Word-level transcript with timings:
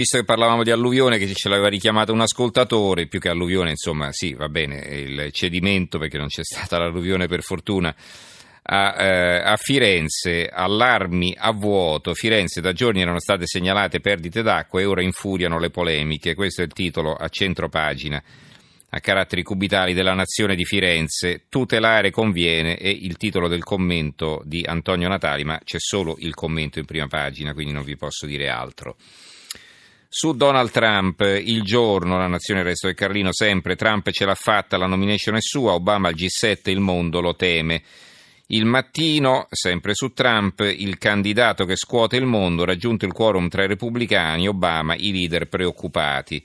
Visto 0.00 0.16
che 0.16 0.24
parlavamo 0.24 0.62
di 0.62 0.70
alluvione, 0.70 1.18
che 1.18 1.30
ce 1.34 1.50
l'aveva 1.50 1.68
richiamato 1.68 2.14
un 2.14 2.22
ascoltatore, 2.22 3.06
più 3.06 3.20
che 3.20 3.28
alluvione, 3.28 3.68
insomma, 3.68 4.10
sì, 4.12 4.32
va 4.32 4.48
bene, 4.48 4.76
il 4.78 5.30
cedimento, 5.30 5.98
perché 5.98 6.16
non 6.16 6.28
c'è 6.28 6.42
stata 6.42 6.78
l'alluvione 6.78 7.26
per 7.26 7.42
fortuna, 7.42 7.94
a, 8.62 8.94
eh, 8.98 9.42
a, 9.44 9.56
Firenze, 9.58 10.48
allarmi 10.48 11.36
a 11.38 11.52
vuoto. 11.52 12.14
Firenze 12.14 12.62
da 12.62 12.72
giorni 12.72 13.02
erano 13.02 13.20
state 13.20 13.46
segnalate 13.46 14.00
perdite 14.00 14.40
d'acqua 14.40 14.80
e 14.80 14.86
ora 14.86 15.02
infuriano 15.02 15.58
le 15.58 15.68
polemiche. 15.68 16.34
Questo 16.34 16.62
è 16.62 16.64
il 16.64 16.72
titolo 16.72 17.12
a 17.12 17.28
centro 17.28 17.68
pagina 17.68 18.22
a 18.92 19.00
caratteri 19.00 19.42
cubitali 19.42 19.92
della 19.92 20.14
Nazione 20.14 20.54
di 20.54 20.64
Firenze. 20.64 21.42
Tutelare 21.50 22.10
conviene 22.10 22.76
è 22.76 22.88
il 22.88 23.18
titolo 23.18 23.48
del 23.48 23.64
commento 23.64 24.40
di 24.46 24.64
Antonio 24.66 25.08
Natali, 25.08 25.44
ma 25.44 25.60
c'è 25.62 25.78
solo 25.78 26.16
il 26.20 26.32
commento 26.32 26.78
in 26.78 26.86
prima 26.86 27.06
pagina, 27.06 27.52
quindi 27.52 27.74
non 27.74 27.84
vi 27.84 27.98
posso 27.98 28.24
dire 28.24 28.48
altro. 28.48 28.96
Su 30.12 30.32
Donald 30.32 30.72
Trump, 30.72 31.20
il 31.20 31.62
giorno, 31.62 32.18
la 32.18 32.26
nazione 32.26 32.64
resto 32.64 32.88
del 32.88 32.96
Carlino 32.96 33.32
sempre, 33.32 33.76
Trump 33.76 34.10
ce 34.10 34.24
l'ha 34.24 34.34
fatta, 34.34 34.76
la 34.76 34.88
nomination 34.88 35.36
è 35.36 35.40
sua, 35.40 35.74
Obama 35.74 36.08
al 36.08 36.16
G7, 36.16 36.68
il 36.68 36.80
mondo 36.80 37.20
lo 37.20 37.36
teme. 37.36 37.80
Il 38.48 38.64
mattino, 38.64 39.46
sempre 39.50 39.94
su 39.94 40.12
Trump, 40.12 40.58
il 40.62 40.98
candidato 40.98 41.64
che 41.64 41.76
scuote 41.76 42.16
il 42.16 42.26
mondo, 42.26 42.64
raggiunto 42.64 43.06
il 43.06 43.12
quorum 43.12 43.48
tra 43.48 43.62
i 43.62 43.68
repubblicani, 43.68 44.48
Obama, 44.48 44.96
i 44.96 45.12
leader 45.12 45.46
preoccupati. 45.46 46.44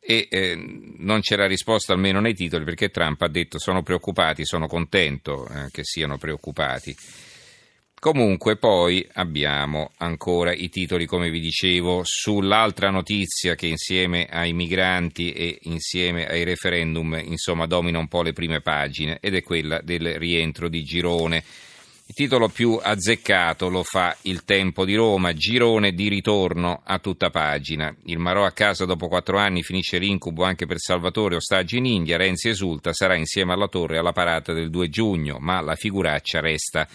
E 0.00 0.26
eh, 0.30 0.94
non 0.96 1.20
c'era 1.20 1.46
risposta 1.46 1.92
almeno 1.92 2.20
nei 2.20 2.34
titoli 2.34 2.64
perché 2.64 2.88
Trump 2.88 3.20
ha 3.20 3.28
detto 3.28 3.58
sono 3.58 3.82
preoccupati, 3.82 4.46
sono 4.46 4.66
contento 4.66 5.46
eh, 5.46 5.68
che 5.70 5.84
siano 5.84 6.16
preoccupati. 6.16 6.96
Comunque 8.04 8.56
poi 8.56 9.08
abbiamo 9.14 9.92
ancora 9.96 10.52
i 10.52 10.68
titoli, 10.68 11.06
come 11.06 11.30
vi 11.30 11.40
dicevo, 11.40 12.02
sull'altra 12.04 12.90
notizia 12.90 13.54
che 13.54 13.66
insieme 13.66 14.26
ai 14.26 14.52
migranti 14.52 15.32
e 15.32 15.60
insieme 15.62 16.26
ai 16.28 16.44
referendum, 16.44 17.18
insomma, 17.24 17.64
domina 17.64 17.98
un 17.98 18.08
po' 18.08 18.20
le 18.20 18.34
prime 18.34 18.60
pagine 18.60 19.16
ed 19.22 19.34
è 19.34 19.42
quella 19.42 19.80
del 19.82 20.18
rientro 20.18 20.68
di 20.68 20.84
Girone. 20.84 21.42
Il 22.04 22.14
titolo 22.14 22.50
più 22.50 22.78
azzeccato 22.78 23.70
lo 23.70 23.82
fa 23.82 24.14
Il 24.24 24.44
Tempo 24.44 24.84
di 24.84 24.96
Roma, 24.96 25.32
girone 25.32 25.94
di 25.94 26.08
ritorno 26.08 26.82
a 26.84 26.98
tutta 26.98 27.30
pagina. 27.30 27.90
Il 28.04 28.18
Marò 28.18 28.44
a 28.44 28.52
casa 28.52 28.84
dopo 28.84 29.08
quattro 29.08 29.38
anni 29.38 29.62
finisce 29.62 29.96
l'incubo 29.96 30.44
anche 30.44 30.66
per 30.66 30.78
Salvatore, 30.78 31.36
ostaggio 31.36 31.76
in 31.76 31.86
India, 31.86 32.18
Renzi 32.18 32.50
esulta, 32.50 32.92
sarà 32.92 33.14
insieme 33.14 33.54
alla 33.54 33.68
torre 33.68 33.96
alla 33.96 34.12
parata 34.12 34.52
del 34.52 34.68
2 34.68 34.90
giugno, 34.90 35.38
ma 35.40 35.62
la 35.62 35.74
figuraccia 35.74 36.40
resta 36.40 36.86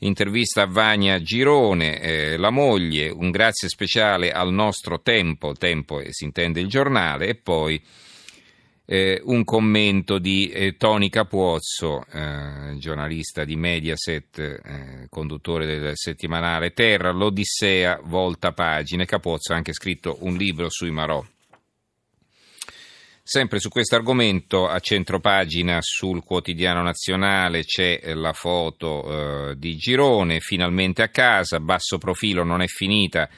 intervista 0.00 0.62
a 0.62 0.66
Vania 0.66 1.20
Girone, 1.20 2.00
eh, 2.00 2.36
la 2.36 2.50
moglie, 2.50 3.10
un 3.10 3.30
grazie 3.30 3.68
speciale 3.68 4.32
al 4.32 4.52
nostro 4.52 5.00
tempo, 5.00 5.54
tempo 5.54 6.00
eh, 6.00 6.12
si 6.12 6.24
intende 6.24 6.60
il 6.60 6.68
giornale, 6.68 7.28
e 7.28 7.34
poi 7.34 7.82
eh, 8.86 9.20
un 9.24 9.44
commento 9.44 10.18
di 10.18 10.48
eh, 10.48 10.76
Tony 10.76 11.08
Capuozzo, 11.08 12.04
eh, 12.12 12.76
giornalista 12.78 13.44
di 13.44 13.56
Mediaset, 13.56 14.38
eh, 14.38 15.06
conduttore 15.08 15.64
del 15.66 15.92
settimanale 15.94 16.72
Terra, 16.72 17.12
l'Odissea, 17.12 18.00
volta 18.02 18.52
pagine. 18.52 19.04
Capuozzo 19.04 19.52
ha 19.52 19.56
anche 19.56 19.72
scritto 19.72 20.18
un 20.22 20.34
libro 20.34 20.68
sui 20.70 20.90
Marò. 20.90 21.24
Sempre 23.32 23.60
su 23.60 23.68
questo 23.68 23.94
argomento, 23.94 24.66
a 24.66 24.80
centropagina 24.80 25.78
sul 25.82 26.24
quotidiano 26.24 26.82
nazionale 26.82 27.62
c'è 27.62 28.12
la 28.14 28.32
foto 28.32 29.50
eh, 29.50 29.54
di 29.56 29.76
Girone, 29.76 30.40
finalmente 30.40 31.02
a 31.02 31.10
casa, 31.10 31.60
basso 31.60 31.96
profilo, 31.96 32.42
non 32.42 32.60
è 32.60 32.66
finita, 32.66 33.28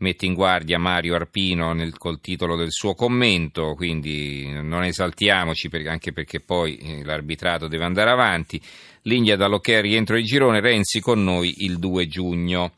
mette 0.00 0.26
in 0.26 0.34
guardia 0.34 0.78
Mario 0.78 1.14
Arpino 1.14 1.72
nel, 1.72 1.96
col 1.96 2.20
titolo 2.20 2.56
del 2.56 2.72
suo 2.72 2.92
commento, 2.92 3.72
quindi 3.74 4.50
non 4.50 4.84
esaltiamoci 4.84 5.70
per, 5.70 5.88
anche 5.88 6.12
perché 6.12 6.40
poi 6.40 6.76
eh, 6.76 7.02
l'arbitrato 7.02 7.68
deve 7.68 7.84
andare 7.84 8.10
avanti. 8.10 8.60
L'India 9.04 9.36
dall'ok 9.36 9.80
rientro 9.80 10.16
di 10.16 10.24
Girone, 10.24 10.60
Renzi 10.60 11.00
con 11.00 11.24
noi 11.24 11.64
il 11.64 11.78
2 11.78 12.06
giugno 12.06 12.72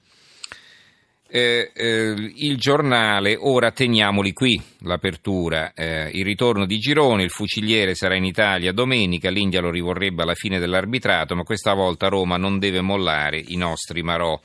eh, 1.36 1.72
eh, 1.74 2.14
il 2.36 2.56
giornale, 2.58 3.34
ora 3.36 3.72
teniamoli 3.72 4.32
qui, 4.32 4.62
l'apertura, 4.82 5.72
eh, 5.74 6.08
il 6.12 6.24
ritorno 6.24 6.64
di 6.64 6.78
Girone, 6.78 7.24
il 7.24 7.30
fuciliere 7.30 7.96
sarà 7.96 8.14
in 8.14 8.24
Italia 8.24 8.70
domenica, 8.70 9.30
l'India 9.30 9.60
lo 9.60 9.70
rivorrebbe 9.70 10.22
alla 10.22 10.36
fine 10.36 10.60
dell'arbitrato, 10.60 11.34
ma 11.34 11.42
questa 11.42 11.74
volta 11.74 12.06
Roma 12.06 12.36
non 12.36 12.60
deve 12.60 12.82
mollare 12.82 13.42
i 13.44 13.56
nostri 13.56 14.04
Marò. 14.04 14.40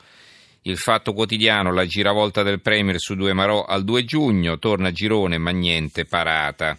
Il 0.62 0.78
fatto 0.78 1.12
quotidiano, 1.12 1.72
la 1.72 1.86
giravolta 1.86 2.42
del 2.42 2.60
Premier 2.60 2.98
su 2.98 3.14
due 3.14 3.34
Marò 3.34 3.64
al 3.64 3.84
2 3.84 4.04
giugno, 4.04 4.58
torna 4.58 4.90
Girone 4.90 5.38
ma 5.38 5.52
niente 5.52 6.06
parata. 6.06 6.76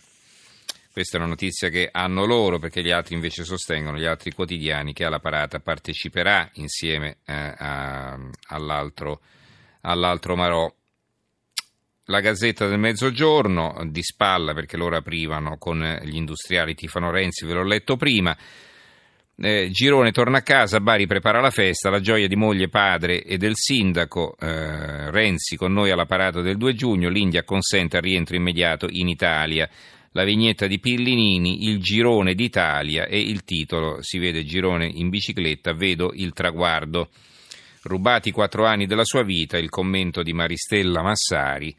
Questa 0.91 1.15
è 1.15 1.21
una 1.21 1.29
notizia 1.29 1.69
che 1.69 1.87
hanno 1.89 2.25
loro 2.25 2.59
perché 2.59 2.83
gli 2.83 2.91
altri 2.91 3.15
invece 3.15 3.45
sostengono, 3.45 3.97
gli 3.97 4.03
altri 4.03 4.33
quotidiani, 4.33 4.91
che 4.91 5.05
alla 5.05 5.19
parata 5.19 5.61
parteciperà 5.61 6.49
insieme 6.55 7.19
eh, 7.25 7.33
a, 7.33 8.19
all'altro 8.47 9.21
all'altro 9.81 10.35
Marò. 10.35 10.71
La 12.05 12.19
Gazzetta 12.19 12.67
del 12.67 12.79
Mezzogiorno, 12.79 13.87
di 13.89 14.03
spalla 14.03 14.53
perché 14.53 14.75
loro 14.75 14.97
aprivano 14.97 15.57
con 15.57 15.99
gli 16.03 16.15
industriali 16.15 16.75
Tifano 16.75 17.11
Renzi, 17.11 17.45
ve 17.45 17.53
l'ho 17.53 17.63
letto 17.63 17.95
prima. 17.95 18.35
Eh, 19.43 19.69
Girone 19.71 20.11
torna 20.11 20.39
a 20.39 20.43
casa, 20.43 20.81
Bari 20.81 21.07
prepara 21.07 21.39
la 21.39 21.51
festa, 21.51 21.89
la 21.89 21.99
gioia 21.99 22.27
di 22.27 22.35
moglie, 22.35 22.69
padre 22.69 23.23
e 23.23 23.37
del 23.37 23.55
sindaco. 23.55 24.35
Eh, 24.39 25.09
Renzi 25.09 25.55
con 25.55 25.73
noi 25.73 25.89
alla 25.89 26.05
parata 26.05 26.41
del 26.41 26.57
2 26.57 26.73
giugno, 26.73 27.09
l'India 27.09 27.43
consente 27.43 27.97
il 27.97 28.03
rientro 28.03 28.35
immediato 28.35 28.87
in 28.89 29.07
Italia. 29.07 29.69
La 30.11 30.25
vignetta 30.25 30.67
di 30.67 30.79
Pillinini, 30.79 31.69
il 31.69 31.79
girone 31.79 32.35
d'Italia 32.35 33.05
e 33.05 33.19
il 33.19 33.43
titolo, 33.43 33.99
si 34.01 34.19
vede 34.19 34.43
Girone 34.43 34.85
in 34.85 35.07
bicicletta, 35.07 35.73
vedo 35.73 36.11
il 36.13 36.33
traguardo. 36.33 37.09
Rubati 37.83 38.29
quattro 38.31 38.65
anni 38.65 38.85
della 38.85 39.03
sua 39.03 39.23
vita, 39.23 39.57
il 39.57 39.69
commento 39.69 40.21
di 40.21 40.33
Maristella 40.33 41.01
Massari, 41.01 41.75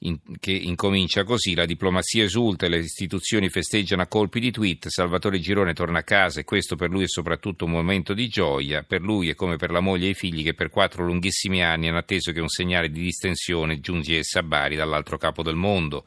in, 0.00 0.18
che 0.40 0.50
incomincia 0.50 1.22
così, 1.22 1.54
la 1.54 1.64
diplomazia 1.64 2.24
esulta 2.24 2.66
e 2.66 2.68
le 2.68 2.78
istituzioni 2.78 3.48
festeggiano 3.48 4.02
a 4.02 4.06
colpi 4.06 4.40
di 4.40 4.50
tweet, 4.50 4.88
Salvatore 4.88 5.38
Girone 5.38 5.74
torna 5.74 6.00
a 6.00 6.04
casa 6.04 6.40
e 6.40 6.44
questo 6.44 6.74
per 6.74 6.90
lui 6.90 7.04
è 7.04 7.08
soprattutto 7.08 7.64
un 7.66 7.70
momento 7.70 8.14
di 8.14 8.28
gioia, 8.28 8.82
per 8.82 9.00
lui 9.00 9.28
e 9.28 9.34
come 9.34 9.56
per 9.56 9.70
la 9.70 9.80
moglie 9.80 10.06
e 10.06 10.10
i 10.10 10.14
figli 10.14 10.42
che 10.42 10.54
per 10.54 10.70
quattro 10.70 11.04
lunghissimi 11.04 11.62
anni 11.62 11.88
hanno 11.88 11.98
atteso 11.98 12.32
che 12.32 12.40
un 12.40 12.48
segnale 12.48 12.90
di 12.90 13.00
distensione 13.00 13.80
giungesse 13.80 14.40
a 14.40 14.42
Bari 14.42 14.74
dall'altro 14.74 15.18
capo 15.18 15.42
del 15.42 15.56
mondo 15.56 16.04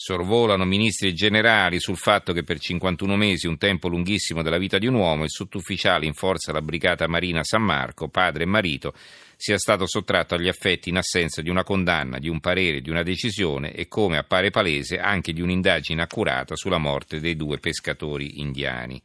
sorvolano 0.00 0.64
ministri 0.64 1.08
e 1.08 1.12
generali 1.12 1.80
sul 1.80 1.96
fatto 1.96 2.32
che 2.32 2.44
per 2.44 2.60
51 2.60 3.16
mesi, 3.16 3.48
un 3.48 3.58
tempo 3.58 3.88
lunghissimo 3.88 4.42
della 4.42 4.56
vita 4.56 4.78
di 4.78 4.86
un 4.86 4.94
uomo, 4.94 5.24
il 5.24 5.30
sottufficiale 5.30 6.06
in 6.06 6.14
forza 6.14 6.52
alla 6.52 6.62
brigata 6.62 7.08
marina 7.08 7.42
San 7.42 7.62
Marco, 7.62 8.06
padre 8.06 8.44
e 8.44 8.46
marito, 8.46 8.94
sia 9.34 9.58
stato 9.58 9.88
sottratto 9.88 10.36
agli 10.36 10.46
affetti 10.46 10.88
in 10.88 10.98
assenza 10.98 11.42
di 11.42 11.50
una 11.50 11.64
condanna, 11.64 12.20
di 12.20 12.28
un 12.28 12.38
parere, 12.38 12.80
di 12.80 12.90
una 12.90 13.02
decisione 13.02 13.72
e, 13.72 13.88
come 13.88 14.18
appare 14.18 14.50
palese, 14.50 15.00
anche 15.00 15.32
di 15.32 15.40
un'indagine 15.40 16.00
accurata 16.00 16.54
sulla 16.54 16.78
morte 16.78 17.18
dei 17.18 17.34
due 17.34 17.58
pescatori 17.58 18.38
indiani. 18.38 19.02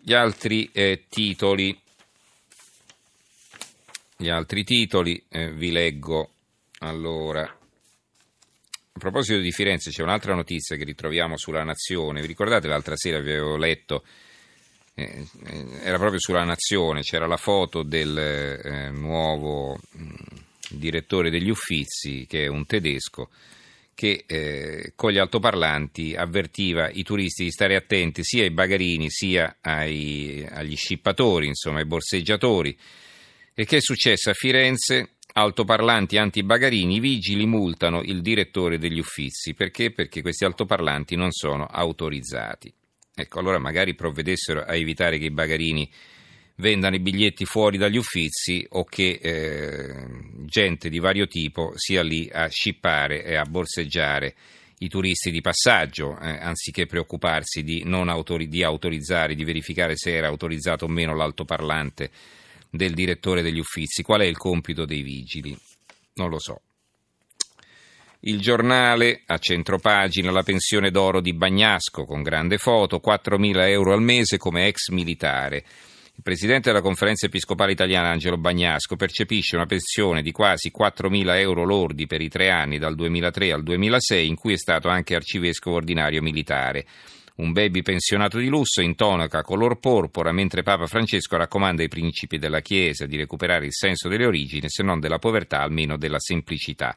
Gli 0.00 0.14
altri 0.14 0.68
eh, 0.72 1.04
titoli, 1.08 1.80
gli 4.16 4.28
altri 4.28 4.64
titoli 4.64 5.22
eh, 5.28 5.52
vi 5.52 5.70
leggo 5.70 6.30
allora. 6.80 7.60
A 8.94 8.98
proposito 8.98 9.38
di 9.38 9.52
Firenze 9.52 9.90
c'è 9.90 10.02
un'altra 10.02 10.34
notizia 10.34 10.76
che 10.76 10.84
ritroviamo 10.84 11.38
sulla 11.38 11.64
Nazione. 11.64 12.20
Vi 12.20 12.26
ricordate 12.26 12.68
l'altra 12.68 12.94
sera 12.94 13.20
vi 13.20 13.30
avevo 13.30 13.56
letto, 13.56 14.04
eh, 14.94 15.26
eh 15.46 15.66
era 15.82 15.96
proprio 15.96 16.20
sulla 16.20 16.44
Nazione, 16.44 17.00
c'era 17.00 17.26
la 17.26 17.38
foto 17.38 17.82
del 17.82 18.18
eh, 18.18 18.90
nuovo 18.90 19.78
mm, 19.96 20.10
direttore 20.68 21.30
degli 21.30 21.48
Uffizi, 21.48 22.26
che 22.28 22.44
è 22.44 22.48
un 22.48 22.66
tedesco, 22.66 23.30
che 23.94 24.24
eh, 24.26 24.92
con 24.94 25.10
gli 25.10 25.18
altoparlanti 25.18 26.14
avvertiva 26.14 26.90
i 26.90 27.02
turisti 27.02 27.44
di 27.44 27.50
stare 27.50 27.76
attenti 27.76 28.22
sia 28.22 28.42
ai 28.42 28.50
bagarini 28.50 29.08
sia 29.08 29.56
ai, 29.62 30.46
agli 30.50 30.76
scippatori, 30.76 31.46
insomma 31.46 31.78
ai 31.78 31.86
borseggiatori. 31.86 32.78
E 33.54 33.64
che 33.64 33.78
è 33.78 33.80
successo 33.80 34.28
a 34.28 34.34
Firenze? 34.34 35.12
Altoparlanti 35.32 36.18
antibagarini, 36.18 36.96
i 36.96 37.00
vigili 37.00 37.46
multano 37.46 38.02
il 38.02 38.20
direttore 38.20 38.78
degli 38.78 38.98
uffizi. 38.98 39.54
Perché? 39.54 39.90
Perché 39.90 40.22
questi 40.22 40.44
altoparlanti 40.44 41.16
non 41.16 41.30
sono 41.30 41.66
autorizzati. 41.66 42.72
Ecco, 43.14 43.38
allora 43.38 43.58
magari 43.58 43.94
provvedessero 43.94 44.62
a 44.62 44.74
evitare 44.74 45.18
che 45.18 45.26
i 45.26 45.30
bagarini 45.30 45.90
vendano 46.56 46.94
i 46.94 47.00
biglietti 47.00 47.44
fuori 47.44 47.76
dagli 47.76 47.96
uffizi 47.96 48.64
o 48.70 48.84
che 48.84 49.18
eh, 49.20 50.06
gente 50.46 50.88
di 50.88 50.98
vario 50.98 51.26
tipo 51.26 51.72
sia 51.74 52.02
lì 52.02 52.28
a 52.32 52.46
scippare 52.48 53.24
e 53.24 53.34
a 53.34 53.44
borseggiare 53.44 54.34
i 54.78 54.88
turisti 54.88 55.30
di 55.30 55.40
passaggio, 55.40 56.18
eh, 56.18 56.38
anziché 56.40 56.86
preoccuparsi 56.86 57.62
di, 57.62 57.82
autori- 57.86 58.48
di 58.48 58.62
autorizzare, 58.62 59.34
di 59.34 59.44
verificare 59.44 59.96
se 59.96 60.14
era 60.14 60.28
autorizzato 60.28 60.86
o 60.86 60.88
meno 60.88 61.14
l'altoparlante 61.14 62.10
del 62.72 62.94
direttore 62.94 63.42
degli 63.42 63.58
uffizi. 63.58 64.02
Qual 64.02 64.22
è 64.22 64.24
il 64.24 64.38
compito 64.38 64.84
dei 64.84 65.02
vigili? 65.02 65.56
non 66.14 66.28
lo 66.28 66.38
so. 66.38 66.60
Il 68.20 68.40
giornale 68.40 69.22
a 69.26 69.38
centropagina 69.38 70.30
la 70.30 70.44
pensione 70.44 70.90
d'oro 70.90 71.20
di 71.20 71.32
Bagnasco 71.32 72.04
con 72.04 72.22
grande 72.22 72.56
foto, 72.56 73.00
4.000 73.04 73.68
euro 73.68 73.92
al 73.92 74.02
mese 74.02 74.36
come 74.36 74.66
ex 74.66 74.90
militare. 74.90 75.64
Il 76.14 76.22
presidente 76.22 76.70
della 76.70 76.82
conferenza 76.82 77.26
episcopale 77.26 77.72
italiana 77.72 78.10
Angelo 78.10 78.36
Bagnasco 78.36 78.94
percepisce 78.96 79.56
una 79.56 79.66
pensione 79.66 80.22
di 80.22 80.30
quasi 80.30 80.70
4.000 80.76 81.38
euro 81.38 81.64
lordi 81.64 82.06
per 82.06 82.20
i 82.20 82.28
tre 82.28 82.50
anni 82.50 82.78
dal 82.78 82.94
2003 82.94 83.50
al 83.50 83.62
2006 83.64 84.28
in 84.28 84.36
cui 84.36 84.52
è 84.52 84.58
stato 84.58 84.88
anche 84.88 85.16
arcivescovo 85.16 85.76
ordinario 85.76 86.22
militare. 86.22 86.86
Un 87.34 87.52
baby 87.52 87.80
pensionato 87.80 88.36
di 88.36 88.48
lusso 88.48 88.82
intonaca 88.82 89.42
color 89.42 89.78
porpora 89.78 90.32
mentre 90.32 90.62
Papa 90.62 90.86
Francesco 90.86 91.36
raccomanda 91.36 91.80
ai 91.80 91.88
principi 91.88 92.36
della 92.36 92.60
Chiesa 92.60 93.06
di 93.06 93.16
recuperare 93.16 93.64
il 93.64 93.72
senso 93.72 94.08
delle 94.08 94.26
origini, 94.26 94.68
se 94.68 94.82
non 94.82 95.00
della 95.00 95.18
povertà, 95.18 95.60
almeno 95.60 95.96
della 95.96 96.18
semplicità. 96.18 96.94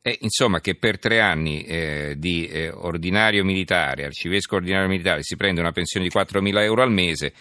E, 0.00 0.18
insomma, 0.20 0.60
che 0.60 0.76
per 0.76 1.00
tre 1.00 1.20
anni 1.20 1.64
eh, 1.64 2.14
di 2.16 2.46
eh, 2.46 2.70
ordinario 2.70 3.42
militare, 3.42 4.04
arcivescovo 4.04 4.58
ordinario 4.58 4.88
militare, 4.88 5.24
si 5.24 5.34
prende 5.34 5.60
una 5.60 5.72
pensione 5.72 6.06
di 6.06 6.16
4.000 6.16 6.62
euro 6.62 6.82
al 6.82 6.92
mese. 6.92 7.32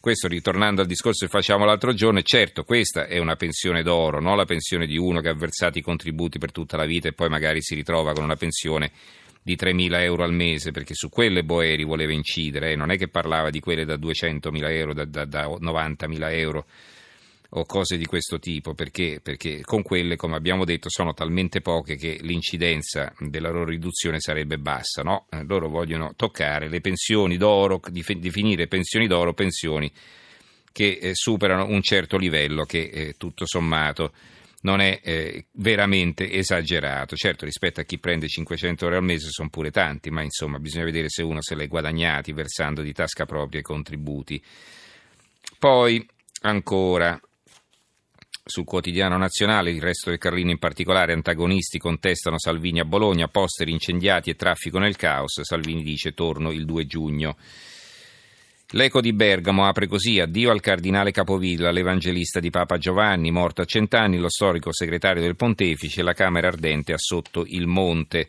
Questo 0.00 0.26
ritornando 0.26 0.80
al 0.80 0.88
discorso 0.88 1.26
che 1.26 1.30
facciamo 1.30 1.64
l'altro 1.64 1.92
giorno, 1.92 2.20
certo 2.22 2.64
questa 2.64 3.06
è 3.06 3.18
una 3.18 3.36
pensione 3.36 3.84
d'oro, 3.84 4.18
non 4.18 4.36
la 4.36 4.46
pensione 4.46 4.86
di 4.86 4.96
uno 4.96 5.20
che 5.20 5.28
ha 5.28 5.34
versato 5.34 5.78
i 5.78 5.82
contributi 5.82 6.38
per 6.38 6.50
tutta 6.50 6.76
la 6.76 6.86
vita 6.86 7.06
e 7.06 7.12
poi 7.12 7.28
magari 7.28 7.62
si 7.62 7.76
ritrova 7.76 8.12
con 8.12 8.24
una 8.24 8.34
pensione 8.34 8.90
di 9.42 9.56
3.000 9.56 10.02
euro 10.02 10.24
al 10.24 10.34
mese, 10.34 10.70
perché 10.70 10.94
su 10.94 11.08
quelle 11.08 11.44
Boeri 11.44 11.84
voleva 11.84 12.12
incidere, 12.12 12.72
eh? 12.72 12.76
non 12.76 12.90
è 12.90 12.98
che 12.98 13.08
parlava 13.08 13.50
di 13.50 13.60
quelle 13.60 13.84
da 13.84 13.94
200.000 13.94 14.70
euro, 14.70 14.94
da, 14.94 15.04
da, 15.04 15.24
da 15.24 15.46
90.000 15.46 16.32
euro 16.32 16.66
o 17.52 17.64
cose 17.64 17.96
di 17.96 18.04
questo 18.06 18.38
tipo, 18.38 18.74
perché, 18.74 19.18
perché, 19.22 19.62
con 19.62 19.82
quelle, 19.82 20.14
come 20.16 20.36
abbiamo 20.36 20.64
detto, 20.64 20.88
sono 20.88 21.14
talmente 21.14 21.60
poche 21.60 21.96
che 21.96 22.18
l'incidenza 22.20 23.12
della 23.18 23.50
loro 23.50 23.70
riduzione 23.70 24.20
sarebbe 24.20 24.58
bassa. 24.58 25.02
No? 25.02 25.26
Eh, 25.30 25.42
loro 25.44 25.68
vogliono 25.68 26.12
toccare 26.14 26.68
le 26.68 26.80
pensioni 26.80 27.36
d'oro, 27.36 27.80
definire 27.90 28.68
pensioni 28.68 29.08
d'oro 29.08 29.32
pensioni 29.32 29.90
che 30.72 30.98
eh, 31.00 31.14
superano 31.14 31.66
un 31.66 31.82
certo 31.82 32.16
livello 32.16 32.64
che 32.64 32.90
eh, 32.92 33.14
tutto 33.16 33.44
sommato 33.46 34.12
non 34.62 34.80
è 34.80 35.00
eh, 35.02 35.46
veramente 35.52 36.30
esagerato. 36.30 37.16
Certo, 37.16 37.44
rispetto 37.44 37.80
a 37.80 37.84
chi 37.84 37.98
prende 37.98 38.28
500 38.28 38.84
euro 38.84 38.96
al 38.96 39.04
mese 39.04 39.28
sono 39.30 39.48
pure 39.48 39.70
tanti, 39.70 40.10
ma 40.10 40.22
insomma 40.22 40.58
bisogna 40.58 40.84
vedere 40.84 41.08
se 41.08 41.22
uno 41.22 41.40
se 41.40 41.54
ha 41.54 41.66
guadagnati 41.66 42.32
versando 42.32 42.82
di 42.82 42.92
tasca 42.92 43.24
propria 43.24 43.60
i 43.60 43.64
contributi. 43.64 44.42
Poi 45.58 46.06
ancora 46.42 47.20
sul 48.50 48.64
quotidiano 48.64 49.16
nazionale, 49.16 49.70
il 49.70 49.80
resto 49.80 50.10
del 50.10 50.18
Carlino 50.18 50.50
in 50.50 50.58
particolare, 50.58 51.12
antagonisti 51.12 51.78
contestano 51.78 52.38
Salvini 52.38 52.80
a 52.80 52.84
Bologna, 52.84 53.28
posteri 53.28 53.70
incendiati 53.70 54.30
e 54.30 54.34
traffico 54.34 54.78
nel 54.78 54.96
caos. 54.96 55.40
Salvini 55.42 55.82
dice 55.82 56.12
torno 56.12 56.50
il 56.50 56.64
2 56.64 56.86
giugno. 56.86 57.36
L'eco 58.72 59.00
di 59.00 59.12
Bergamo 59.12 59.66
apre 59.66 59.88
così: 59.88 60.20
addio 60.20 60.52
al 60.52 60.60
cardinale 60.60 61.10
Capovilla, 61.10 61.72
l'evangelista 61.72 62.38
di 62.38 62.50
Papa 62.50 62.78
Giovanni, 62.78 63.32
morto 63.32 63.62
a 63.62 63.64
cent'anni, 63.64 64.18
lo 64.18 64.28
storico 64.28 64.72
segretario 64.72 65.22
del 65.22 65.34
pontefice, 65.34 66.02
la 66.02 66.12
Camera 66.12 66.46
ardente 66.46 66.92
a 66.92 66.98
sotto 66.98 67.44
il 67.46 67.66
monte. 67.66 68.28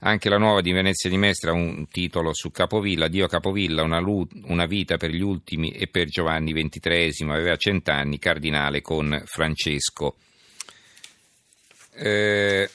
Anche 0.00 0.28
la 0.30 0.38
nuova 0.38 0.62
di 0.62 0.72
Venezia 0.72 1.10
di 1.10 1.18
Mestre 1.18 1.50
ha 1.50 1.54
un 1.54 1.86
titolo 1.88 2.32
su 2.32 2.50
Capovilla, 2.50 3.08
Dio 3.08 3.26
Capovilla, 3.26 3.82
una, 3.82 3.98
una, 3.98 4.66
vita 4.66 4.96
per 4.96 5.10
gli 5.10 5.20
ultimi 5.20 5.70
e 5.72 5.88
per 5.88 6.06
Giovanni 6.06 6.52
XXIII, 6.52 7.28
aveva 7.28 7.56
cent'anni, 7.56 8.18
cardinale 8.18 8.80
con 8.80 9.20
Francesco. 9.26 10.16
Eh, 11.94 12.70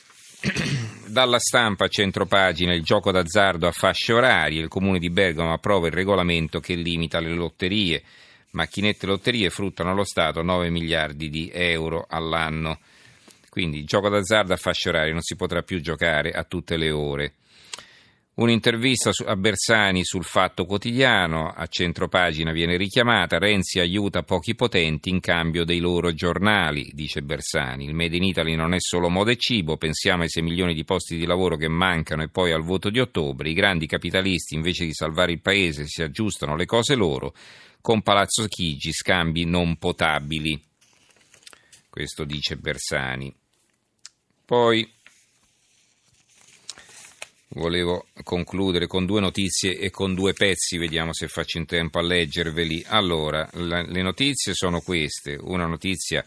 dalla 1.13 1.39
stampa 1.39 1.85
a 1.85 1.87
centropagina 1.87 2.73
il 2.73 2.81
gioco 2.81 3.11
d'azzardo 3.11 3.67
a 3.67 3.71
fasce 3.71 4.11
orarie, 4.11 4.59
il 4.59 4.67
comune 4.67 4.97
di 4.97 5.11
Bergamo 5.11 5.53
approva 5.53 5.87
il 5.87 5.93
regolamento 5.93 6.59
che 6.59 6.73
limita 6.73 7.21
le 7.21 7.33
lotterie, 7.33 8.03
macchinette 8.49 9.05
lotterie 9.05 9.51
fruttano 9.51 9.91
allo 9.91 10.03
Stato 10.03 10.41
9 10.41 10.69
miliardi 10.71 11.29
di 11.29 11.49
euro 11.53 12.05
all'anno. 12.09 12.79
Quindi 13.47 13.83
gioco 13.83 14.09
d'azzardo 14.09 14.53
a 14.53 14.57
fasce 14.57 14.89
orarie, 14.89 15.11
non 15.11 15.21
si 15.21 15.35
potrà 15.35 15.61
più 15.61 15.79
giocare 15.79 16.31
a 16.31 16.43
tutte 16.43 16.75
le 16.75 16.89
ore. 16.89 17.33
Un'intervista 18.35 19.11
a 19.27 19.35
Bersani 19.35 20.03
sul 20.03 20.23
Fatto 20.23 20.65
Quotidiano, 20.65 21.49
a 21.49 21.67
centropagina 21.67 22.51
viene 22.51 22.77
richiamata, 22.77 23.37
Renzi 23.37 23.79
aiuta 23.79 24.23
pochi 24.23 24.55
potenti 24.55 25.09
in 25.09 25.19
cambio 25.19 25.63
dei 25.63 25.77
loro 25.77 26.13
giornali, 26.13 26.89
dice 26.95 27.21
Bersani. 27.21 27.85
Il 27.85 27.93
Made 27.93 28.17
in 28.17 28.23
Italy 28.23 28.55
non 28.55 28.73
è 28.73 28.79
solo 28.79 29.07
moda 29.07 29.29
e 29.29 29.35
cibo, 29.35 29.77
pensiamo 29.77 30.23
ai 30.23 30.29
6 30.29 30.41
milioni 30.41 30.73
di 30.73 30.83
posti 30.83 31.15
di 31.15 31.27
lavoro 31.27 31.57
che 31.57 31.67
mancano 31.67 32.23
e 32.23 32.29
poi 32.29 32.51
al 32.51 32.63
voto 32.63 32.89
di 32.89 32.99
ottobre. 32.99 33.51
I 33.51 33.53
grandi 33.53 33.85
capitalisti 33.85 34.55
invece 34.55 34.85
di 34.85 34.93
salvare 34.93 35.31
il 35.31 35.39
paese 35.39 35.85
si 35.85 36.01
aggiustano 36.01 36.55
le 36.55 36.65
cose 36.65 36.95
loro 36.95 37.35
con 37.81 38.01
Palazzo 38.01 38.47
Chigi, 38.47 38.93
scambi 38.93 39.45
non 39.45 39.77
potabili. 39.77 40.59
Questo 41.87 42.23
dice 42.23 42.55
Bersani. 42.55 43.31
Poi 44.43 44.91
volevo 47.49 48.07
concludere 48.23 48.87
con 48.87 49.05
due 49.05 49.21
notizie 49.21 49.77
e 49.77 49.89
con 49.89 50.13
due 50.15 50.33
pezzi, 50.33 50.77
vediamo 50.77 51.13
se 51.13 51.27
faccio 51.27 51.57
in 51.57 51.65
tempo 51.65 51.99
a 51.99 52.01
leggerveli. 52.01 52.85
Allora, 52.87 53.47
la, 53.53 53.81
le 53.81 54.01
notizie 54.01 54.53
sono 54.53 54.81
queste, 54.81 55.37
una 55.39 55.65
notizia 55.65 56.25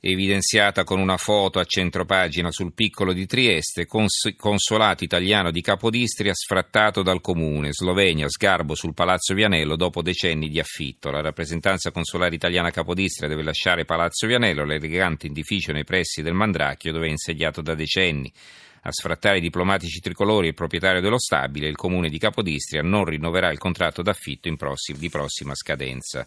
evidenziata 0.00 0.84
con 0.84 1.00
una 1.00 1.16
foto 1.16 1.58
a 1.58 1.64
centropagina 1.64 2.50
sul 2.52 2.72
piccolo 2.72 3.12
di 3.12 3.26
Trieste, 3.26 3.86
cons- 3.86 4.34
consolato 4.36 5.02
italiano 5.02 5.50
di 5.50 5.60
Capodistria 5.60 6.32
sfrattato 6.32 7.02
dal 7.02 7.20
comune, 7.20 7.72
Slovenia, 7.72 8.28
sgarbo 8.28 8.74
sul 8.74 8.94
Palazzo 8.94 9.34
Vianello 9.34 9.74
dopo 9.74 10.02
decenni 10.02 10.48
di 10.48 10.60
affitto. 10.60 11.10
La 11.10 11.22
rappresentanza 11.22 11.90
consolare 11.90 12.34
italiana 12.34 12.70
Capodistria 12.70 13.28
deve 13.28 13.42
lasciare 13.42 13.84
Palazzo 13.84 14.26
Vianello, 14.26 14.64
l'elegante 14.64 15.26
edificio 15.26 15.72
nei 15.72 15.84
pressi 15.84 16.22
del 16.22 16.34
Mandracchio 16.34 16.92
dove 16.92 17.06
è 17.06 17.10
insediato 17.10 17.60
da 17.60 17.74
decenni. 17.74 18.32
A 18.86 18.92
sfrattare 18.92 19.38
i 19.38 19.40
diplomatici 19.40 20.00
tricolori 20.00 20.46
e 20.46 20.50
il 20.50 20.54
proprietario 20.54 21.00
dello 21.00 21.18
stabile, 21.18 21.68
il 21.68 21.76
comune 21.76 22.08
di 22.08 22.18
Capodistria 22.18 22.82
non 22.82 23.04
rinnoverà 23.04 23.50
il 23.50 23.58
contratto 23.58 24.02
d'affitto 24.02 24.54
prossim- 24.54 24.98
di 24.98 25.10
prossima 25.10 25.54
scadenza 25.54 26.26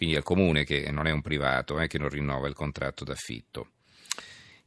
quindi 0.00 0.16
è 0.16 0.20
il 0.20 0.24
comune 0.24 0.64
che 0.64 0.90
non 0.90 1.06
è 1.06 1.10
un 1.10 1.20
privato 1.20 1.78
eh, 1.78 1.86
che 1.86 1.98
non 1.98 2.08
rinnova 2.08 2.48
il 2.48 2.54
contratto 2.54 3.04
d'affitto. 3.04 3.72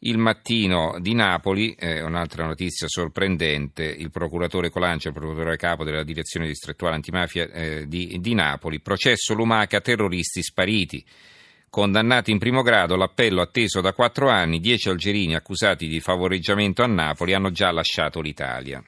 Il 0.05 0.19
mattino 0.19 0.99
di 0.99 1.15
Napoli, 1.15 1.73
eh, 1.73 2.03
un'altra 2.03 2.45
notizia 2.45 2.87
sorprendente, 2.87 3.83
il 3.83 4.11
procuratore 4.11 4.69
Colancia, 4.69 5.07
il 5.07 5.15
procuratore 5.15 5.57
capo 5.57 5.83
della 5.83 6.03
direzione 6.03 6.45
distrettuale 6.45 6.93
antimafia 6.93 7.49
eh, 7.49 7.87
di, 7.87 8.19
di 8.19 8.33
Napoli, 8.35 8.79
processo 8.79 9.33
Lumaca, 9.33 9.81
terroristi 9.81 10.43
spariti. 10.43 11.03
Condannati 11.73 12.29
in 12.29 12.37
primo 12.37 12.61
grado, 12.61 12.95
l'appello 12.95 13.41
atteso 13.41 13.81
da 13.81 13.93
quattro 13.93 14.29
anni, 14.29 14.59
dieci 14.59 14.89
algerini 14.89 15.33
accusati 15.33 15.87
di 15.87 15.99
favoreggiamento 15.99 16.83
a 16.83 16.85
Napoli 16.85 17.33
hanno 17.33 17.49
già 17.49 17.71
lasciato 17.71 18.21
l'Italia 18.21 18.79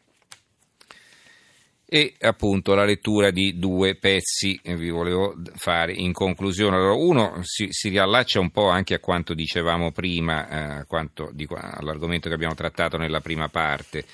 e 1.84 2.14
appunto 2.20 2.76
la 2.76 2.86
lettura 2.86 3.32
di 3.32 3.58
due 3.58 3.96
pezzi 3.96 4.60
che 4.62 4.76
vi 4.76 4.92
volevo 4.92 5.36
fare 5.56 5.94
in 5.94 6.14
conclusione. 6.14 6.76
Allora, 6.76 6.94
uno 6.94 7.40
si, 7.42 7.70
si, 7.72 7.90
riallaccia 7.90 8.40
un 8.40 8.52
po' 8.52 8.70
anche 8.70 8.94
a 8.94 9.00
quanto 9.00 9.34
dicevamo 9.34 9.92
prima, 9.92 10.82
eh, 10.82 10.86
quanto, 10.86 11.32
di, 11.34 11.48
all'argomento 11.50 12.30
che 12.30 12.36
abbiamo 12.36 12.54
trattato 12.54 12.98
nella 12.98 13.20
prima 13.20 13.50
parte. 13.50 14.06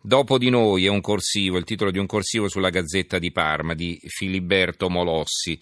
Dopo 0.00 0.36
di 0.36 0.50
noi 0.50 0.86
è 0.86 0.88
un 0.88 1.00
corsivo, 1.00 1.58
il 1.58 1.64
titolo 1.64 1.92
di 1.92 1.98
un 1.98 2.06
corsivo 2.06 2.48
sulla 2.48 2.70
Gazzetta 2.70 3.20
di 3.20 3.30
Parma 3.30 3.74
di 3.74 4.00
Filiberto 4.02 4.90
Molossi. 4.90 5.60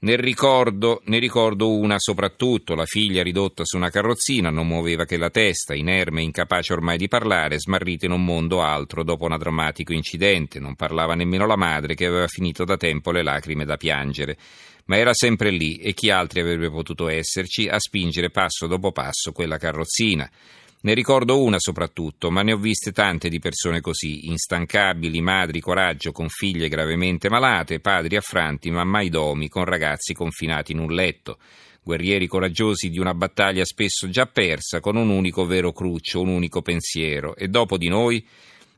Ne 0.00 0.14
ricordo, 0.14 1.00
ne 1.06 1.18
ricordo 1.18 1.72
una 1.72 1.98
soprattutto, 1.98 2.76
la 2.76 2.84
figlia 2.84 3.20
ridotta 3.24 3.64
su 3.64 3.76
una 3.76 3.90
carrozzina, 3.90 4.48
non 4.48 4.68
muoveva 4.68 5.04
che 5.04 5.16
la 5.16 5.28
testa, 5.28 5.74
inerme 5.74 6.22
incapace 6.22 6.72
ormai 6.72 6.96
di 6.96 7.08
parlare, 7.08 7.58
smarrita 7.58 8.06
in 8.06 8.12
un 8.12 8.24
mondo 8.24 8.62
altro 8.62 9.02
dopo 9.02 9.24
un 9.24 9.36
drammatico 9.36 9.92
incidente. 9.92 10.60
Non 10.60 10.76
parlava 10.76 11.16
nemmeno 11.16 11.46
la 11.46 11.56
madre 11.56 11.96
che 11.96 12.06
aveva 12.06 12.28
finito 12.28 12.64
da 12.64 12.76
tempo 12.76 13.10
le 13.10 13.24
lacrime 13.24 13.64
da 13.64 13.76
piangere. 13.76 14.38
Ma 14.84 14.98
era 14.98 15.12
sempre 15.12 15.50
lì 15.50 15.78
e 15.78 15.92
chi 15.94 16.10
altri 16.10 16.42
avrebbe 16.42 16.70
potuto 16.70 17.08
esserci 17.08 17.66
a 17.66 17.80
spingere 17.80 18.30
passo 18.30 18.68
dopo 18.68 18.92
passo 18.92 19.32
quella 19.32 19.58
carrozzina. 19.58 20.30
Ne 20.80 20.94
ricordo 20.94 21.42
una 21.42 21.58
soprattutto, 21.58 22.30
ma 22.30 22.42
ne 22.42 22.52
ho 22.52 22.56
viste 22.56 22.92
tante 22.92 23.28
di 23.28 23.40
persone 23.40 23.80
così, 23.80 24.28
instancabili, 24.28 25.20
madri, 25.20 25.58
coraggio, 25.58 26.12
con 26.12 26.28
figlie 26.28 26.68
gravemente 26.68 27.28
malate, 27.28 27.80
padri 27.80 28.14
affranti, 28.14 28.70
ma 28.70 28.84
mai 28.84 29.08
domi, 29.08 29.48
con 29.48 29.64
ragazzi 29.64 30.14
confinati 30.14 30.70
in 30.70 30.78
un 30.78 30.92
letto. 30.92 31.38
Guerrieri 31.82 32.28
coraggiosi 32.28 32.90
di 32.90 33.00
una 33.00 33.12
battaglia 33.12 33.64
spesso 33.64 34.08
già 34.08 34.26
persa, 34.26 34.78
con 34.78 34.94
un 34.94 35.08
unico 35.08 35.46
vero 35.46 35.72
cruccio, 35.72 36.20
un 36.20 36.28
unico 36.28 36.62
pensiero. 36.62 37.34
E 37.34 37.48
dopo 37.48 37.76
di 37.76 37.88
noi 37.88 38.24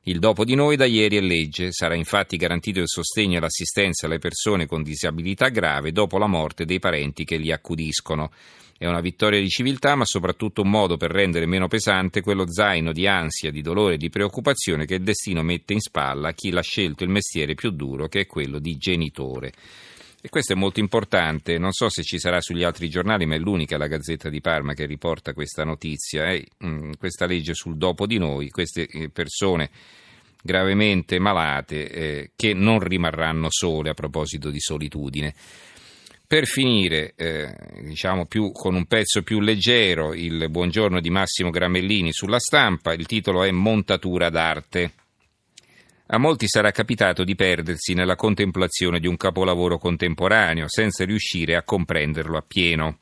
Il 0.04 0.19
dopo 0.19 0.47
di 0.47 0.54
noi 0.54 0.76
da 0.76 0.87
ieri 0.87 1.19
è 1.19 1.21
legge, 1.21 1.73
sarà 1.73 1.95
infatti 1.95 2.38
garantito 2.38 2.80
il 2.80 2.88
sostegno 2.88 3.37
e 3.37 3.40
l'assistenza 3.40 4.07
alle 4.07 4.19
persone 4.19 4.64
con 4.64 4.83
disabilità 4.83 5.49
grave 5.49 5.92
dopo 5.92 6.16
la 6.16 6.26
morte 6.26 6.64
dei 6.64 6.78
parenti 6.78 7.25
che 7.25 7.37
li 7.37 7.52
accudiscono. 7.52 8.30
È 8.78 8.87
una 8.87 9.02
vittoria 9.02 9.38
di 9.38 9.49
civiltà, 9.50 9.95
ma 9.97 10.07
soprattutto 10.07 10.62
un 10.62 10.71
modo 10.71 10.97
per 10.97 11.11
rendere 11.11 11.45
meno 11.45 11.69
pesante 11.69 12.23
quello 12.23 12.50
zaino 12.50 12.92
di 12.92 13.07
ansia, 13.07 13.50
di 13.50 13.61
dolore 13.61 13.95
e 13.95 13.99
di 13.99 14.09
preoccupazione 14.09 14.87
che 14.87 14.95
il 14.95 15.02
destino 15.02 15.42
mette 15.42 15.75
in 15.75 15.80
spalla 15.80 16.28
a 16.28 16.33
chi 16.33 16.49
l'ha 16.49 16.62
scelto 16.62 17.04
il 17.04 17.11
mestiere 17.11 17.54
più 17.54 17.69
duro, 17.69 18.09
che 18.09 18.21
è 18.21 18.26
quello 18.26 18.59
di 18.59 18.78
genitore. 18.78 19.52
E 20.23 20.29
questo 20.29 20.53
è 20.53 20.57
molto 20.57 20.81
importante, 20.81 21.57
non 21.57 21.73
so 21.73 21.89
se 21.89 22.03
ci 22.03 22.19
sarà 22.19 22.43
sugli 22.43 22.62
altri 22.62 22.91
giornali, 22.91 23.25
ma 23.25 23.37
è 23.37 23.39
l'unica 23.39 23.79
la 23.79 23.87
Gazzetta 23.87 24.29
di 24.29 24.43
Parma 24.43 24.75
che 24.75 24.85
riporta 24.85 25.33
questa 25.33 25.65
notizia, 25.65 26.31
eh? 26.31 26.47
questa 26.99 27.25
legge 27.25 27.55
sul 27.55 27.79
dopo 27.79 28.07
di 28.07 28.19
noi, 28.19 28.50
queste 28.50 28.87
eh, 28.87 29.09
persone 29.09 29.71
gravemente 30.43 31.19
malate 31.19 31.91
eh, 31.91 32.31
che 32.37 32.53
non 32.53 32.81
rimarranno 32.81 33.47
sole 33.49 33.89
a 33.89 33.95
proposito 33.95 34.50
di 34.50 34.61
solitudine. 34.61 35.35
Per 36.27 36.47
finire, 36.47 37.15
eh, 37.17 37.57
diciamo 37.81 38.27
più, 38.27 38.53
con 38.53 38.75
un 38.75 38.85
pezzo 38.85 39.23
più 39.23 39.41
leggero, 39.41 40.12
il 40.12 40.50
buongiorno 40.50 41.00
di 41.00 41.09
Massimo 41.09 41.49
Gramellini 41.49 42.12
sulla 42.12 42.39
stampa, 42.39 42.93
il 42.93 43.07
titolo 43.07 43.43
è 43.43 43.50
Montatura 43.50 44.29
d'arte. 44.29 44.93
A 46.12 46.19
molti 46.19 46.49
sarà 46.49 46.73
capitato 46.73 47.23
di 47.23 47.37
perdersi 47.37 47.95
nella 47.95 48.17
contemplazione 48.17 48.99
di 48.99 49.07
un 49.07 49.17
capolavoro 49.17 49.79
contemporaneo 49.79 50.64
senza 50.67 51.05
riuscire 51.05 51.55
a 51.55 51.62
comprenderlo 51.62 52.37
appieno. 52.37 52.99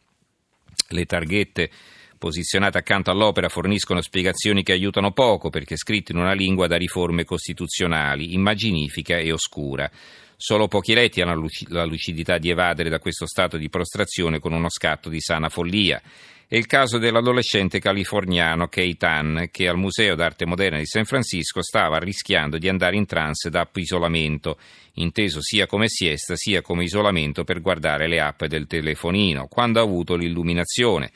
Le 0.89 1.07
targhette 1.07 1.71
posizionate 2.19 2.77
accanto 2.77 3.11
all'opera 3.11 3.49
forniscono 3.49 4.03
spiegazioni 4.03 4.63
che 4.63 4.73
aiutano 4.73 5.13
poco 5.13 5.49
perché 5.49 5.79
scritte 5.79 6.13
in 6.13 6.19
una 6.19 6.35
lingua 6.35 6.67
da 6.67 6.77
riforme 6.77 7.25
costituzionali, 7.25 8.35
immaginifica 8.35 9.17
e 9.17 9.33
oscura. 9.33 9.91
Solo 10.41 10.69
pochi 10.69 10.95
letti 10.95 11.21
hanno 11.21 11.49
la 11.67 11.85
lucidità 11.85 12.39
di 12.39 12.49
evadere 12.49 12.89
da 12.89 13.01
questo 13.01 13.27
stato 13.27 13.57
di 13.57 13.69
prostrazione 13.69 14.39
con 14.39 14.53
uno 14.53 14.71
scatto 14.71 15.09
di 15.09 15.21
sana 15.21 15.49
follia. 15.49 16.01
È 16.47 16.55
il 16.55 16.67
caso 16.67 16.99
dell'adolescente 16.99 17.81
californiano 17.81 18.69
Kei 18.69 18.97
Tan, 18.97 19.49
che 19.51 19.67
al 19.67 19.77
Museo 19.77 20.15
d'Arte 20.15 20.47
Moderna 20.47 20.79
di 20.79 20.87
San 20.87 21.07
Francisco 21.07 21.61
stava 21.61 21.99
rischiando 21.99 22.57
di 22.57 22.69
andare 22.69 22.95
in 22.95 23.05
trance 23.05 23.51
da 23.51 23.69
isolamento, 23.75 24.59
inteso 24.93 25.43
sia 25.43 25.67
come 25.67 25.89
siesta 25.89 26.37
sia 26.37 26.63
come 26.63 26.85
isolamento 26.85 27.43
per 27.43 27.61
guardare 27.61 28.07
le 28.07 28.21
app 28.21 28.45
del 28.45 28.69
telefonino, 28.69 29.49
quando 29.49 29.81
ha 29.81 29.83
avuto 29.83 30.15
l'illuminazione. 30.15 31.11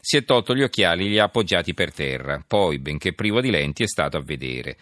Si 0.00 0.16
è 0.16 0.22
tolto 0.22 0.54
gli 0.54 0.62
occhiali 0.62 1.06
e 1.06 1.08
li 1.08 1.18
ha 1.18 1.24
appoggiati 1.24 1.74
per 1.74 1.92
terra, 1.92 2.40
poi, 2.46 2.78
benché 2.78 3.14
privo 3.14 3.40
di 3.40 3.50
lenti, 3.50 3.82
è 3.82 3.88
stato 3.88 4.16
a 4.16 4.22
vedere. 4.22 4.76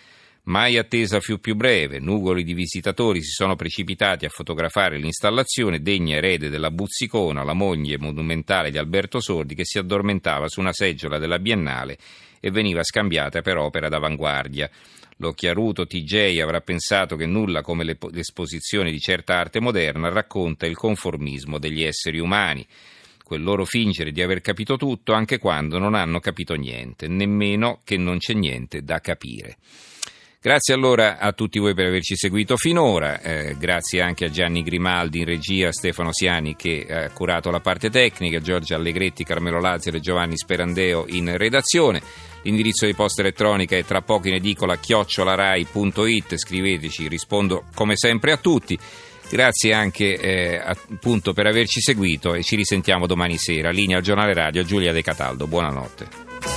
Mai 0.49 0.79
attesa 0.79 1.21
fu 1.21 1.39
più 1.41 1.55
breve, 1.57 1.99
nugoli 1.99 2.43
di 2.43 2.55
visitatori 2.55 3.23
si 3.23 3.33
sono 3.33 3.55
precipitati 3.55 4.25
a 4.25 4.31
fotografare 4.31 4.97
l'installazione 4.97 5.83
degna 5.83 6.17
erede 6.17 6.49
della 6.49 6.71
Buzzicona, 6.71 7.45
la 7.45 7.53
moglie 7.53 7.99
monumentale 7.99 8.71
di 8.71 8.79
Alberto 8.79 9.21
Sordi 9.21 9.55
che 9.55 9.67
si 9.67 9.77
addormentava 9.77 10.49
su 10.49 10.61
una 10.61 10.73
seggiola 10.73 11.19
della 11.19 11.39
Biennale 11.39 11.99
e 12.41 12.51
veniva 12.51 12.83
scambiata 12.83 13.43
per 13.43 13.59
opera 13.59 13.91
d'avanguardia. 13.91 14.71
L'occhiaruto 15.19 15.87
TJ 15.87 16.39
avrà 16.39 16.63
pensato 16.63 17.15
che 17.15 17.27
nulla 17.27 17.61
come 17.61 17.85
l'esposizione 17.85 18.91
di 18.91 19.01
certa 19.01 19.35
arte 19.35 19.61
moderna 19.61 20.09
racconta 20.09 20.65
il 20.65 20.77
conformismo 20.77 21.59
degli 21.59 21.83
esseri 21.83 22.19
umani 22.21 22.67
quel 23.23 23.43
loro 23.43 23.67
fingere 23.67 24.13
di 24.13 24.23
aver 24.23 24.41
capito 24.41 24.79
tutto 24.79 25.13
anche 25.13 25.37
quando 25.37 25.79
non 25.79 25.95
hanno 25.95 26.19
capito 26.19 26.55
niente, 26.55 27.07
nemmeno 27.07 27.83
che 27.85 27.99
non 27.99 28.17
c'è 28.17 28.33
niente 28.33 28.83
da 28.83 29.01
capire. 29.01 29.59
Grazie 30.41 30.73
allora 30.73 31.19
a 31.19 31.33
tutti 31.33 31.59
voi 31.59 31.75
per 31.75 31.87
averci 31.87 32.15
seguito 32.15 32.57
finora, 32.57 33.21
eh, 33.21 33.57
grazie 33.59 34.01
anche 34.01 34.27
a 34.27 34.31
Gianni 34.31 34.63
Grimaldi 34.63 35.19
in 35.19 35.25
regia, 35.25 35.73
Stefano 35.73 36.13
Siani 36.13 36.55
che 36.55 36.87
ha 36.89 37.11
curato 37.11 37.51
la 37.51 37.59
parte 37.59 37.91
tecnica, 37.91 38.39
Giorgio 38.39 38.77
Allegretti, 38.77 39.25
Carmelo 39.25 39.59
Lazzaro 39.59 39.97
e 39.97 40.01
Giovanni 40.01 40.37
Sperandeo 40.37 41.07
in 41.09 41.37
redazione. 41.37 42.01
L'indirizzo 42.43 42.87
di 42.87 42.95
posta 42.95 43.21
elettronica 43.21 43.77
è 43.77 43.85
tra 43.85 44.01
poco 44.01 44.29
in 44.29 44.35
edicola 44.35 44.77
chiocciolarai.it, 44.77 46.37
scriveteci, 46.37 47.09
rispondo 47.09 47.65
come 47.75 47.97
sempre 47.97 48.31
a 48.31 48.37
tutti. 48.37 48.79
Grazie 49.29 49.75
anche 49.75 50.17
eh, 50.17 50.57
appunto 50.57 51.33
per 51.33 51.47
averci 51.47 51.81
seguito 51.81 52.35
e 52.35 52.45
ci 52.45 52.55
risentiamo 52.55 53.09
domani 53.09 53.37
sera. 53.39 53.71
Linea 53.71 53.97
al 53.97 54.05
giornale 54.05 54.35
radio 54.35 54.63
Giulia 54.63 54.93
De 54.93 55.03
Cataldo. 55.03 55.49
Buonanotte. 55.49 56.48